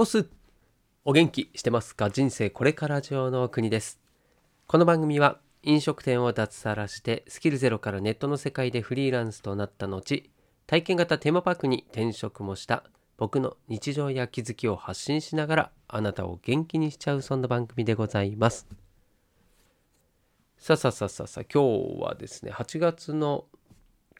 [0.00, 0.28] オス
[1.04, 2.08] お元気してますか？
[2.08, 3.98] 人生これから上の国です。
[4.68, 10.22] この番組は飲食店を脱サラしてスキルゼロからネットの世界でフリーランスとなった後
[10.68, 12.84] 体験型テーマパークに転職もした
[13.16, 18.68] 僕の日常や気づきを発信しながらあなたを元気にしちゃうそんな番組でございます。
[20.58, 21.64] さあさあさあさあさあ今
[21.96, 23.46] 日はですね8月の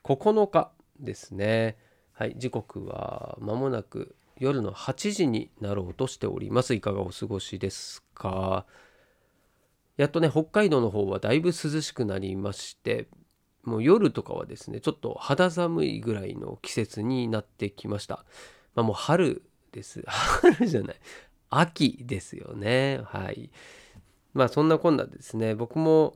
[0.02, 1.76] 9日ですね。
[2.14, 6.74] はい時刻は間もなく夜の8時になろうとしております。
[6.74, 8.66] いかがお過ごしですか？
[9.96, 13.08] やっとね北海道の方はだいぶ涼しくなりまして
[13.64, 18.24] もう夜とかはですねちょっと肌寒いぐらいの季節になってきました。
[18.74, 20.02] まあもう春です。
[20.06, 20.96] 春じゃない。
[21.50, 23.00] 秋ですよね。
[23.04, 23.50] はい。
[24.34, 25.54] まあそんなこんなですね。
[25.54, 26.14] 僕も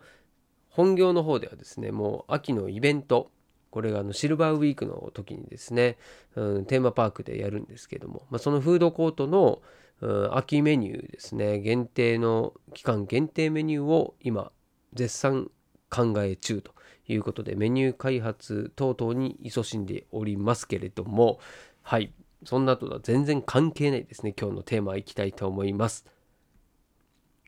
[0.68, 3.30] 本業の方ではですねもう秋のイベント
[3.72, 5.96] これがあのシルバーウィークの時にですね、
[6.36, 9.62] うん、テーマパークでやるんですけども、まあ、そのフードコートの、
[10.02, 14.52] うん、秋メニューですね限定の期間限定メニューを今
[14.92, 15.51] 絶賛
[15.88, 16.73] 考え中と
[17.09, 21.40] いうことでメニュー開発等々に勤しんでおりますけれども
[21.80, 22.12] はい
[22.45, 26.04] そんなとは全然関係ないですね今日のテーマいきたいと思います。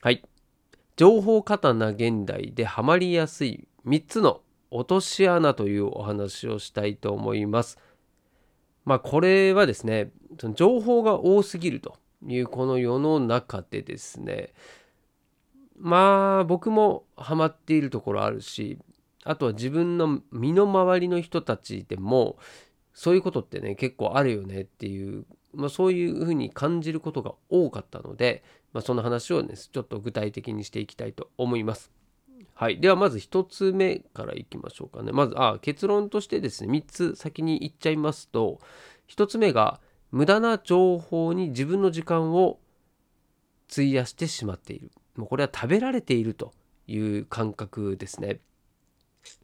[0.00, 0.22] はい
[0.96, 4.40] 情報過多な現代でハマりやすい3つの
[4.74, 7.78] 落とし穴というお話をしたいと思います。
[8.84, 14.52] まあこれはですね、その情報が多すぎるというこの世の中でですね、
[15.78, 18.78] まあ僕もハマっているところあるし、
[19.22, 22.36] あとは自分の身の回りの人たちでも
[22.92, 31.90] そういうことってね結構あるよねっていう、まあ、そういうふうに感じることが多かったので、まあ、その話をねちょっと具体的にしていきたいと思います。
[32.54, 32.80] はい。
[32.80, 35.10] では、まず1つ目からいきましょうかね。
[35.10, 38.60] まず、あ、結論としてですね、3つ先に言っちゃいますと、
[39.08, 39.80] 1つ目が、
[40.12, 42.60] 無駄な情報に自分の時間を
[43.70, 44.92] 費やしてしまっている。
[45.16, 46.52] もうこれは食べられていると
[46.86, 48.40] いう感覚ですね。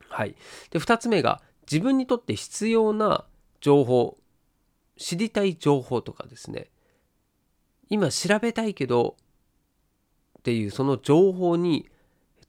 [0.08, 0.36] はい。
[0.70, 3.26] で、2つ目が、自分にとって必要な
[3.60, 4.18] 情報、
[4.96, 6.70] 知りたい情報とかですね、
[7.88, 9.16] 今調べたいけど
[10.38, 11.88] っていうその情報に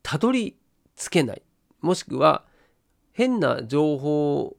[0.04, 0.58] たどり
[0.96, 1.42] 着けない。
[1.82, 2.46] もしくは
[3.12, 4.56] 変な情報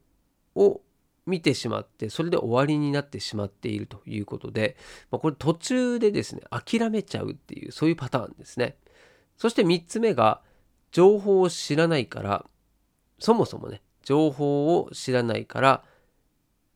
[0.54, 0.80] を
[1.26, 4.76] 見てしまってそれで終わりになってしまっているということで、
[5.10, 8.76] まあ、これ途中でですね諦めちゃうっていうそういうパターンですね。
[9.36, 10.41] そして3つ目が
[10.91, 12.44] 情報を知らないから
[13.19, 15.84] そもそもね情報を知らないから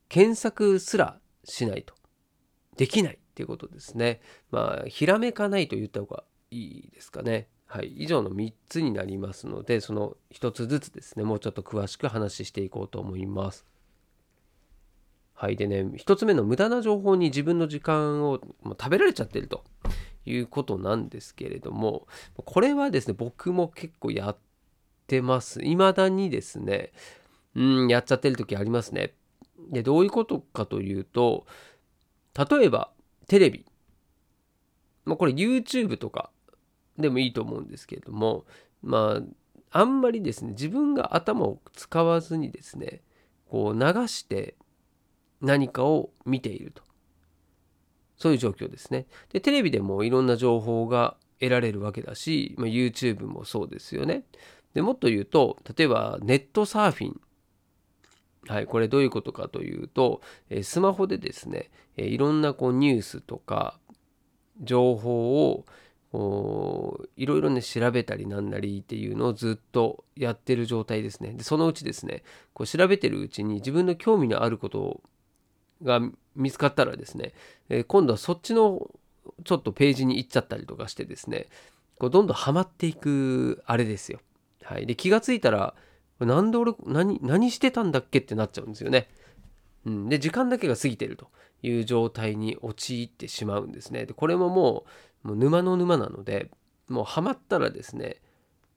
[0.09, 1.95] 検索すらしないと。
[2.77, 4.21] できないっていうことですね。
[4.51, 7.49] まあひらめかないと言った方がいいですかね。
[7.67, 13.67] はい、以上の3つになりますのでその1つずつですねもうちょっと詳しく話していこうと思います。
[15.35, 19.65] はいでね1つ目の無駄な情報に自分の時間をもう食べられちゃってると
[20.25, 22.07] いうことなんですけれども
[22.37, 24.37] これはですね僕も結構やっ
[25.07, 25.61] てます。
[25.61, 26.93] 未だにですね
[27.55, 29.13] うんやっちゃってる時ありますね。
[29.71, 31.47] でどういうことかというと
[32.51, 32.93] 例えば
[33.27, 33.67] テレビ
[35.05, 36.31] まあこれ YouTube とか
[36.99, 38.45] でもいいと思うんですけれども
[38.83, 43.03] まああんまりですね自分が頭を使わずにですね
[43.49, 44.55] こう流して
[45.41, 46.83] 何かを見ていると。
[48.17, 49.07] そういう状況ですね。
[49.31, 54.25] でテレビでもいろんな情報が得られるわけだし、まあ、YouTube もそうですよね。
[54.75, 57.21] でもっと言うと例えばネットサーフィン。
[58.49, 60.21] はい、これどういうことかというと、
[60.51, 63.81] えスマホでですね、えいろんなこうニュースとか
[64.61, 65.67] 情報を
[67.17, 72.23] いろいろね調べたりなんなりっていうのをずっとやってる状態ですねでそのうちですね
[72.55, 75.01] こう調べてるうちに自分の興味のあること
[75.83, 76.01] が
[76.35, 77.33] 見つかったらですね、
[77.69, 78.91] え今度はそっちの
[79.45, 81.47] ちょっとページに行っちゃったりとかしてですね
[81.99, 84.21] こうどんどんハマっていくあれですよ。
[84.63, 85.75] はい、で気がついたら
[86.21, 89.09] なんで俺何何してたんだっけってなっちゃうんですよね。
[89.85, 91.29] うん、で時間だけが過ぎてると
[91.63, 94.07] いう状態に陥ってしまうんですね。
[94.07, 94.85] でこれもも
[95.25, 96.51] うもう沼の沼なので
[96.89, 98.21] もうハマったらですね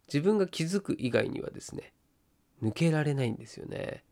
[0.08, 1.94] 自分が気づく以外にはですね
[2.64, 4.04] 抜けられないんですよね。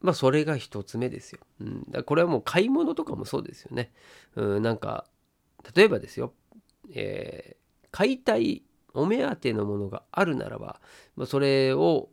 [0.00, 1.40] まあそれが一つ目ですよ。
[1.60, 3.92] うん、だこれはもう買い物とかもそうですよね。
[4.36, 5.06] うん、なんか
[5.74, 6.32] 例えばですよ、
[6.94, 8.62] えー、買いたい
[8.94, 10.80] お目当てのものがあるならば、
[11.16, 12.08] まあ、それを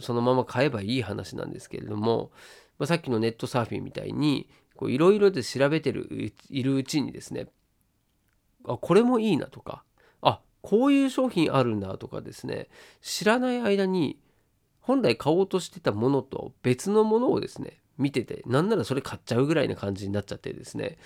[0.00, 2.30] そのまま買えばいい話なんですけれども、
[2.78, 4.48] まあ、さっきのネットサーフィンみたいに
[4.82, 7.48] いろいろで調べてるいるうちにですね
[8.66, 9.84] あこれもいいなとか
[10.20, 12.68] あこういう商品あるんだとかですね
[13.00, 14.18] 知らない間に
[14.80, 20.98] 本来買おうとしてたものと別のものをですね見ててなんならそれ買っちゃうぐらいな感じになっちゃってですね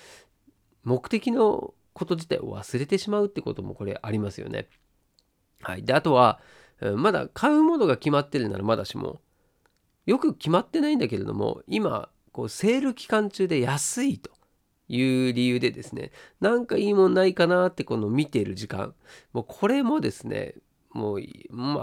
[0.83, 4.67] 目的のこと自体を忘れてしまうってこともこれありますよね。
[5.61, 6.39] はい、であとは
[6.95, 9.21] まだ買うものが決まってるならまだしも
[10.05, 14.31] よく決まってないんだけれども今こうセール期間中で安いと
[14.87, 18.93] いう理由でですねなんかいいもんないかなってこの見ている時間
[19.33, 20.55] もうこれもですね
[20.93, 21.21] もう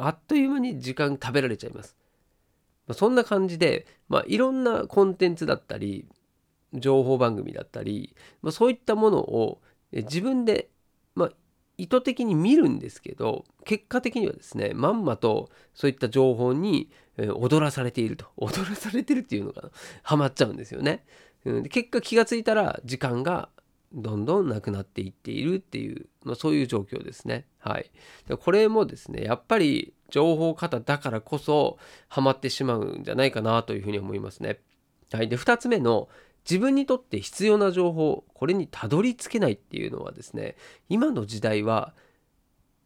[0.01, 1.97] あっという間に時間食べられちゃいます。
[2.93, 6.07] そんな感じで、まあ、いろんなコンテンツだったり
[6.73, 9.61] 情報番組だったり、まあ、そういったものを
[9.93, 10.71] 自分で、
[11.15, 11.31] まあ、
[11.79, 19.71] 意図的に見るんですけど結果的にはですねまんまとそういった情報に踊らされていると 踊らされてるっていうのが
[20.03, 21.07] ハマっちゃうんですよね。
[21.45, 23.49] うん、で結果気がついたら時間が
[23.93, 27.47] どんどんなくなっていっているっていう、まあ、そういう状況ですね。
[27.59, 27.91] はい。
[28.39, 31.79] これもですねやっぱり情報型だからこそ
[32.09, 34.61] ハマってしまうんじゃないかなというふうに思いますね。
[35.13, 35.29] はい。
[35.29, 36.09] で2つ目の
[36.49, 40.57] 自分にとって必要な情報これにたどり着けないっていうのはですね
[40.89, 41.93] 今の時代は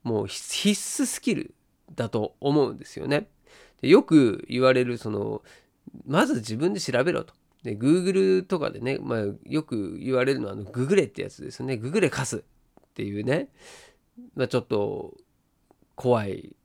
[0.03, 1.55] もう必須スキル
[1.95, 3.29] だと思うんですよね。
[3.81, 5.43] でよく言われるその
[6.07, 7.35] まず自分で調べろと。
[7.63, 11.77] で Google とかでね、まあ、よく言われるのはあのググレってやつですね。
[11.77, 12.43] ググレ貸すっ
[12.95, 13.49] ていうね、
[14.35, 15.15] まあ、ちょっと
[15.95, 16.57] 怖い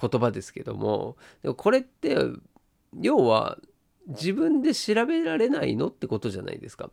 [0.00, 2.16] 言葉ですけどもでもこれって
[3.00, 3.58] 要は
[4.08, 6.90] 自分で調べられないのってことじゃないですか。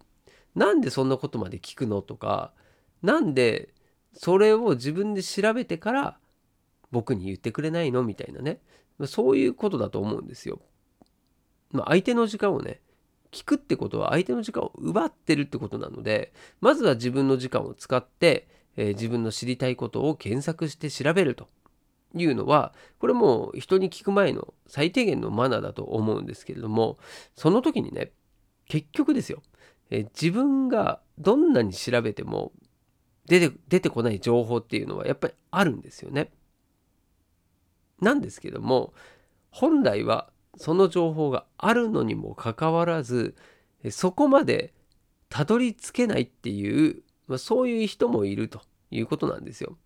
[0.53, 2.53] なんでそんなことまで聞くのとか
[3.01, 3.73] なんで
[4.13, 6.17] それを自分で調べてから
[6.91, 8.59] 僕に言ってくれないのみたいなね
[9.05, 10.61] そういうことだと思うんですよ。
[11.71, 12.79] まあ、相手の時間をね
[13.31, 16.31] 聞くってことは相手の時間を奪ってるってことなので
[16.61, 18.47] まずは自分の時間を使って、
[18.77, 21.49] えー、自分の知りたいことを検索して調べると
[22.13, 26.97] いうのはこれも人に聞く前の最低限のマナーだと思うんですけれども
[27.35, 28.11] その時にね
[28.67, 29.43] 結局ですよ、
[29.91, 32.51] え自分がどんなに調べても
[33.27, 36.31] 出て出てこない情報っていうのはやっぱりあるんですよね。
[38.01, 38.93] なんですけども
[39.51, 43.35] 本来はその情報があるのにもかかわらず
[43.91, 44.73] そこまで
[45.29, 48.61] たどり着けないっていう、まあ、そういう人もいると
[48.91, 49.77] いうことなんですよ。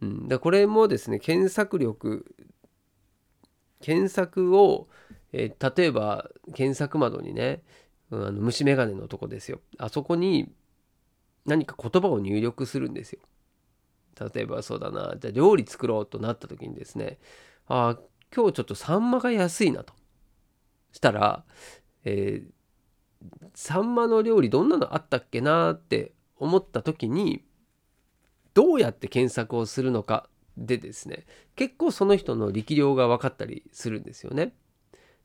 [0.00, 2.34] うん、だこれもですね検索力
[3.80, 4.88] 検索を、
[5.32, 7.62] えー、例えば検索窓にね、
[8.10, 9.60] あの虫眼鏡のとこですよ。
[9.78, 10.52] あそこに
[11.46, 13.20] 何か言葉を入力するんですよ。
[14.34, 15.14] 例えばそうだな。
[15.18, 17.18] じゃあ料理作ろうとなった時にですね
[17.66, 17.98] ああ
[18.34, 19.94] 今日ちょっとサンマが安いなと。
[20.92, 21.44] したら、
[22.04, 27.44] えー、サンマの料理どんなのあったっけなって思った時に
[28.54, 31.24] どうやって検索をするのかでですね
[31.56, 34.52] 結構その人の力量が分かったりするんですよね。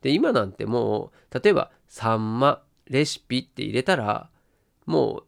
[0.01, 4.29] で今なんてもう例えば「サンマレシピ」って入れたら
[4.85, 5.23] も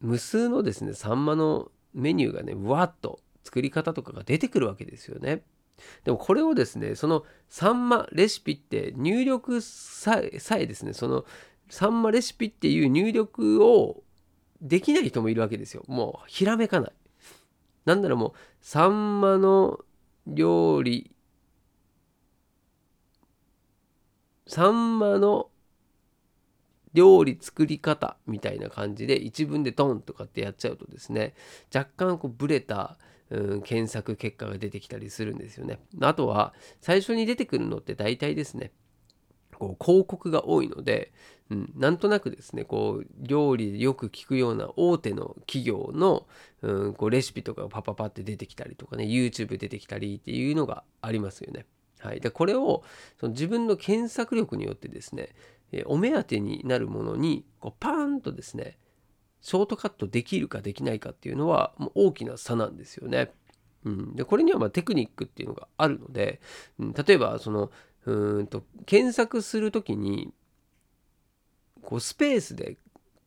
[0.00, 5.42] う無数のですねサンマのメニューがねうわっと作り方とかが出てくるわけですよね。
[6.04, 11.24] でもこれをですねそのサンマレシピって入力さえさえですねその
[11.68, 14.02] サンマレシピっていう入力を
[14.60, 15.82] できない人もいるわけですよ。
[15.88, 16.92] もうひらめかない。
[17.84, 19.80] なんならもうサンマの
[20.26, 21.10] 料理
[24.46, 25.48] サンマの
[26.92, 31.34] 料理作り方みたいな感じで一文でドンとかってやっちゃうとですね
[31.74, 32.98] 若干こうブレた、
[33.30, 35.78] うん、検索結果が出てきたりするんですよね。
[36.00, 38.72] あとは最初に出てくるのって大体ですね
[39.62, 41.12] こう広告が多いので、
[41.50, 46.26] うん、なんとなくですねこう料理でよく聞くような大手の企業の、
[46.62, 51.66] うん、こうレシピとかがパパパって出てきたりとかね YouTube 出てきたりっていうのがありますよね。
[52.00, 52.82] はい、でこれを
[53.20, 55.28] その自分の検索力によってですね
[55.86, 58.76] お目当てになるものにこうパーンとですね
[59.40, 63.32] ショートカットできるかできないかっていうのはもう大きな差なんですよね。
[63.84, 66.40] うん、でこれにはまテクニックっていうのがあるので、
[66.78, 67.70] うん、例えばその
[68.06, 70.32] うんと検索する時に
[71.82, 72.76] こうスペースで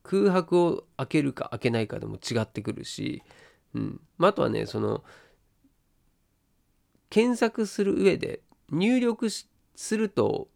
[0.03, 3.23] 空白を開けるか開けないかでも違ってくるし、
[3.73, 5.03] うんまあ、とはねその
[7.09, 8.41] 検索する上で
[8.71, 9.47] 入力す
[9.97, 10.47] ると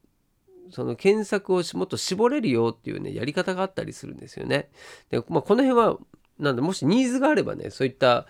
[0.71, 4.69] その検索をもっと絞れるよっていうねやり方があったりするんですよね。
[5.09, 5.97] で、まあ、この辺は
[6.37, 8.27] なんでもしニーズがあればねそういった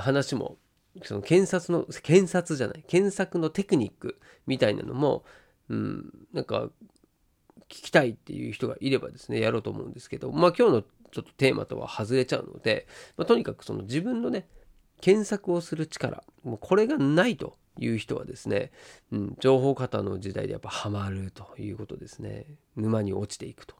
[0.00, 0.56] 話も
[1.02, 5.24] その検索の検索じゃない検索のテクニックみたいなのも、
[5.68, 6.70] うん、なんか
[7.68, 14.48] 聞きたいっていう人がいればですねやろうと思うんですけどまあ今日のちょっとテーマとは外れちゃうので、まあ、とにかくその自分のね
[15.00, 18.70] 検索をする力もうこれがないという人はですね、
[19.12, 22.46] うん、情報型の時代でやっぱハマるということですね。
[22.76, 23.74] 沼に落ちていくと。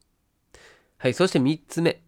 [0.96, 2.02] はいそして3つ目。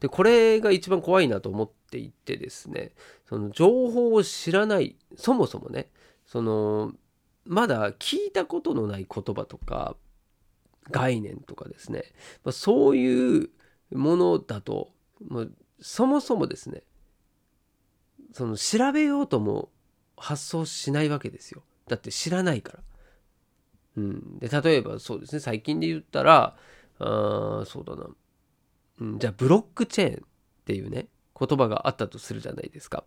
[0.00, 2.92] でこれが一番怖いなと思っていてですね
[3.28, 5.90] その情報を知らないそもそもね
[6.26, 6.92] その
[7.44, 9.96] まだ聞いたことのない言葉とか
[10.90, 12.04] 概念とかですね、
[12.44, 13.50] まあ、そういう
[13.92, 14.90] ものだと、
[15.26, 15.44] まあ、
[15.80, 16.82] そもそもですね
[18.32, 19.70] その調べようとも
[20.16, 21.62] 発想しないわけですよ。
[21.86, 22.78] だって知らないから。
[23.96, 26.56] うん、で例えばそうですね最近で言ったら
[26.98, 28.06] あそうだな、
[29.00, 30.18] うん、じゃあブロックチェーンっ
[30.64, 33.04] ていうね言葉があったとするじゃないですか。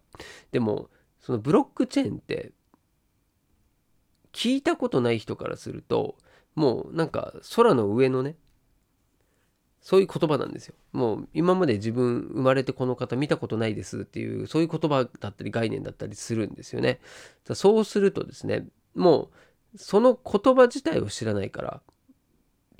[0.52, 2.52] でもそのブロックチェーンって
[4.34, 6.16] 聞いたことない人からすると
[6.56, 8.36] もうなんか空の上のね
[9.82, 10.76] そういう言葉なんですよ。
[10.94, 17.00] もう今まで自分生まれてこの方見たことないですっていうそういう言葉だったり概念だったりするんですよね。
[17.54, 19.32] そうするとですねも
[19.74, 21.82] うその言葉自体を知らないから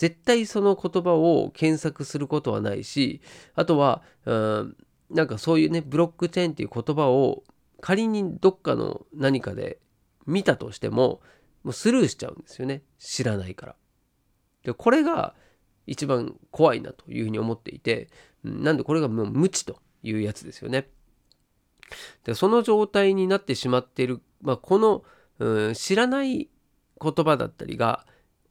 [0.02, 3.22] 絶対その言葉を検索することはないし
[3.54, 4.78] あとはうん
[5.12, 7.44] なんかそういうねブロックチェーンっていう言葉を
[7.82, 9.78] 仮にどっかの何かで
[10.26, 11.22] 見たとしても
[11.64, 13.76] もうスルーしちゃうんですよね知らないから。
[14.64, 15.36] でこれが
[15.86, 18.10] 一番怖いなというふうに思っていて、
[18.44, 20.88] なんでこれがもう無知というやつですよね。
[22.24, 25.04] でその状態になってしまっている、まあ、この、
[25.40, 26.50] うん、知らない
[27.02, 28.06] 言葉だったりが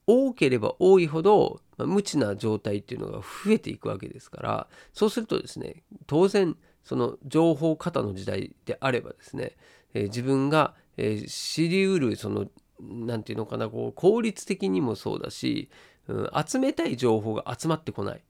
[0.07, 6.55] 多ければ多いほど、無知な状態っていうのが増えていくわけですからそうするとですね当然
[6.85, 9.57] その情報過多の時代であればですね、
[9.95, 12.49] えー、自分が、えー、知りうるその
[12.81, 15.71] 何て言うのかなこう効率的にもそうだし
[16.11, 18.21] うん、集めたい情報が集まってこない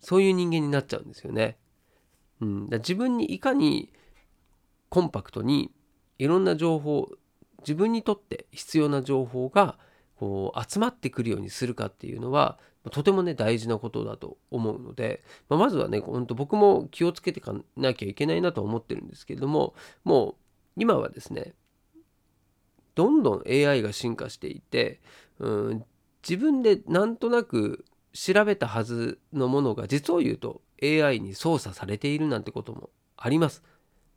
[0.00, 1.58] そういう人間になっちゃうんですよね。
[2.40, 3.92] うん、だ自分にいかに
[4.88, 5.72] コンパクトに
[6.18, 7.10] いろんな情報
[7.58, 9.78] 自分にとって必要な情報が
[10.20, 12.58] こう集まってくるようにするかっていうのは
[12.90, 19.72] とてもね大事なことだと思うので、ま、まずはね本当僕も気をつけていかなきゃいけないなと思ってるんですけれども
[20.04, 20.34] もう
[20.76, 21.54] 今はですね
[22.94, 25.00] どんどん AI が進化していて、
[25.38, 25.84] うん、
[26.22, 33.62] 自分でなんとなく調べたはずのものが実を言うと AI に操作されているなんてこともあります。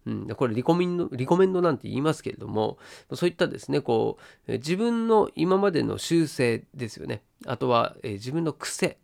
[0.05, 2.77] うん、これリコメンド、リコメンドなんて言いますけれども、
[3.13, 4.17] そういったですね、こ
[4.48, 7.24] う、自分の今までの習性ですよね。
[7.45, 8.98] あとは、えー、自分の癖。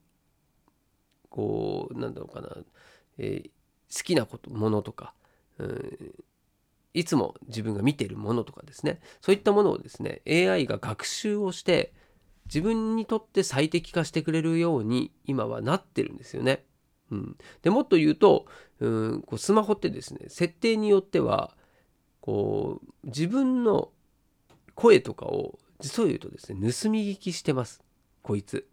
[1.29, 2.50] こう、なんだろうかな、
[3.18, 5.13] えー、好きなこと、ものとか、
[5.58, 6.13] うん、
[6.94, 11.94] いつも自分が見ているものとかですね、そういったものをですね、AI が学習をして、
[12.46, 16.65] 自分にとって最適化してくれるように今はなってるんですよね。
[17.12, 18.46] うん、でもっと言うと
[18.80, 21.56] うんこうスマホってですね設定によっては
[22.22, 23.90] こう自分の
[24.76, 27.82] 声とかを実を言うとですね盗み聞きしてます
[28.22, 28.68] こいつ。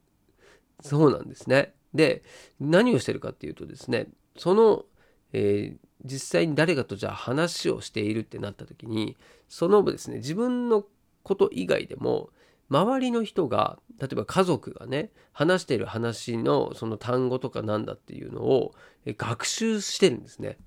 [0.82, 1.72] そうなんですね。
[1.94, 2.22] で
[2.60, 4.84] 何をしてるかっていうとですねその、
[5.32, 9.16] えー、実際に誰かとじゃあ話をしているってなった時に
[9.48, 10.84] そのですね自分の
[11.22, 12.28] こと以外でも
[12.68, 18.74] 周りの人が例えば家族がね話してる話のその単語とかなんだっていうのを
[19.06, 20.58] 学習してるんですね。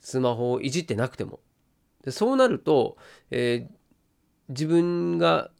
[0.00, 1.40] スマホをいじってなくても。
[2.04, 2.96] でそうなると、
[3.30, 3.72] えー、
[4.48, 5.50] 自分が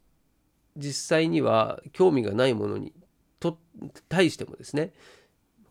[0.77, 2.93] 実際には興味がないものに
[3.39, 3.57] と
[4.07, 4.93] 対してもですね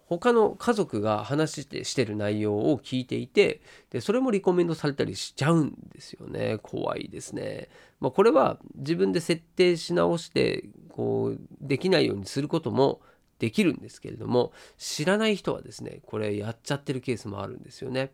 [0.08, 3.60] 他の家族が話してしてる内容を聞いていて
[3.90, 6.58] でそれもリコメンドされたりしちゃうんですよね。
[6.62, 7.68] 怖いですね、
[8.00, 13.02] まあ、これは自分で設定し直してこうできないようにすることも
[13.38, 18.12] できるんですけれども知らない人はですねこれやっちゃってるケースもあるんですよね。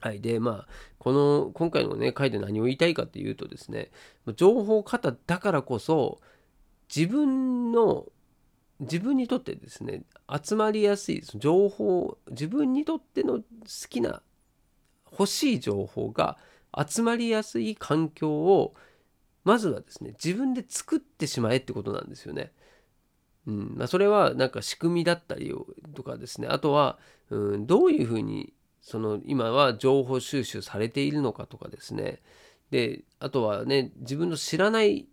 [0.00, 3.90] はい、でまあこの今回のね回で何を言いたいかっていうとですね
[4.34, 6.20] 情報過多だからこそ
[6.94, 8.06] 自分の
[8.80, 10.02] 自分にとってですね
[10.42, 13.42] 集まりやすい情報自分にとっての好
[13.88, 14.22] きな
[15.10, 16.36] 欲しい情報が
[16.76, 18.74] 集まりやすい環境を
[19.44, 22.52] まずはですね自分で作ってしまえってことなんですよね。
[23.46, 25.54] うんまあ、それはなんか仕組みだったり
[25.94, 26.98] とかですねあとは、
[27.30, 32.20] うん、どういうふうにその今は情報収集されているのかとかですね
[32.72, 35.06] であとはね自分の知らない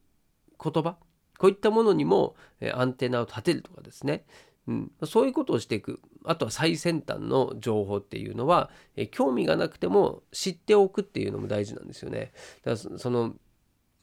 [0.63, 0.97] 言葉
[1.37, 2.35] こういったものにも
[2.73, 4.25] アンテナを立てるとかですね、
[4.67, 5.99] うん、そういうことをしていく。
[6.25, 8.69] あとは最先端の情報っていうのは
[9.11, 12.31] 興味がなくても知っておくっていうのも大事なんですよね。
[12.63, 13.35] だからその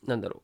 [0.07, 0.43] なんだろ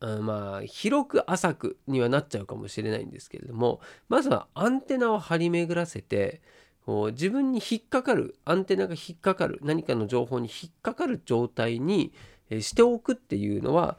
[0.00, 0.22] う。
[0.22, 6.42] まあ広く浅くにはなっちゃうかもしれないんですけれどもまずはアンテナを張り巡らせて
[6.84, 12.12] こう自分に引っかかるアンテナが引っかかる何かの情報に引っかかる状態に
[12.60, 13.96] しておくっていうのは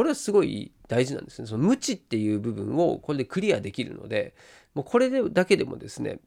[0.00, 1.46] これはすごい大事なんですね。
[1.46, 4.34] その無知っていう部分をこれでクリアできるので、
[4.72, 6.20] もうこれでだけでもですね、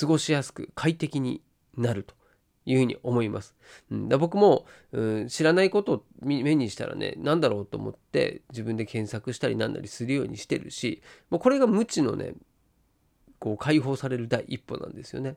[0.00, 1.42] 過ごしやすく快適に
[1.76, 2.14] なると
[2.64, 3.54] いうふうに思います。
[3.90, 12.32] うん、だ僕も、うん、知らないことを目にしたらね、何だろうと思って自分で検索したりなんなりするようにしてるし、もうこれが無知のね、
[13.38, 15.36] こう解放される第一歩なんですよね。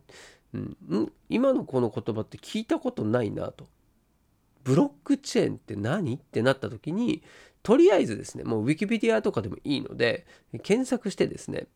[0.54, 3.68] うん、今のこの言葉って聞いたことないなと。
[4.64, 6.16] ブロックチェーンって何？
[6.16, 7.24] ってなった時に
[7.64, 10.26] とりあえずですねもうウィキペディアとかでもいいので
[10.64, 11.68] 検索してですね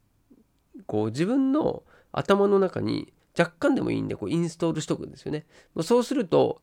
[0.88, 5.46] こう自分の頭の中に若干でもいいんでこうインストールしとくんですよね。
[5.84, 6.62] そうすると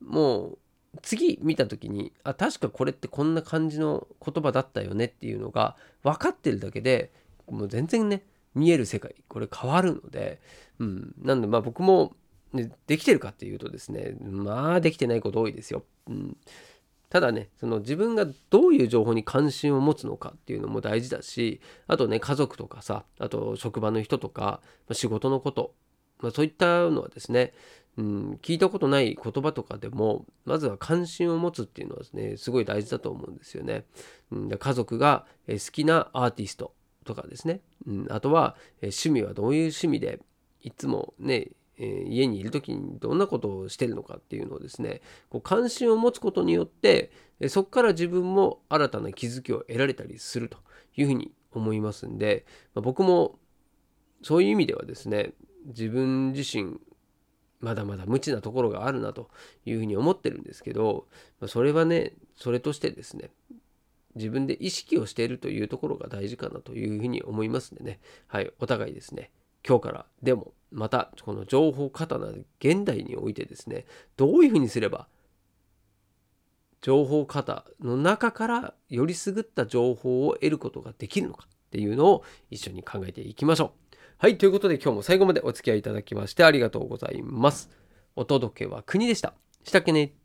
[0.00, 0.58] もう
[1.02, 7.12] 次見た時にあ確かこれってこんな感じの言葉だったよねっていうのが分かってるだけで
[7.48, 8.24] もう全然ね
[8.54, 10.40] 見える世界これ変わるので、
[10.78, 12.14] うん、なんでまあ僕も、
[12.52, 15.84] ね、できてるかっていうとですねまあできてないこと多いですよ。
[16.08, 16.36] うん
[17.10, 24.60] ただね、その自分がどういう情報に関心を持つのかっていうのも大事だし、あとね、家族とかさ、あと職場の人とか、
[24.92, 25.74] 仕事のこと、
[26.20, 27.52] まあ、そういったのはですね、
[27.96, 33.86] うん、聞いたことない言葉とかでも、まずは関心を持つっていうのはですね、すごい大事だと思うんですよね。
[34.30, 40.20] うん、家族が好きなアーティストとかですね、うん、あとは趣味はどういう趣味で、
[40.62, 41.50] いつもね、
[41.82, 47.10] え家にいる時にどんなことをしてるのかっていうのをですねこう関心を持つことによって
[47.48, 50.58] そこから自分も新たな気づきを得られたりすると
[50.96, 52.44] いうふうに思いますんで、
[52.74, 53.38] まあ、僕も
[54.22, 55.32] そういう意味ではですね
[55.64, 56.78] 自分自身
[57.60, 59.30] まだまだ無知なところがあるなと
[59.64, 61.06] いうふうに思ってるんですけど、
[61.40, 63.30] ま、それはねそれとしてですね
[64.16, 68.00] 自分で意識をしているというところが大事かなというふうに思いますんでね。
[68.26, 69.30] はいお互いですね。
[69.66, 72.28] 今日からでもまたこの情報過多な
[72.60, 73.86] 現代においてですね
[74.16, 75.08] どういうふうにすれば
[76.80, 83.96] 情報過多の中からよりすぐった情報を得ることができるのかっていうのを一緒に考えていきましょう。
[84.18, 87.70] はい、ということで今日も最後までお付き合いいただきましてありがとうございます。
[88.16, 89.34] お届けは国でした。
[89.64, 90.19] したっけね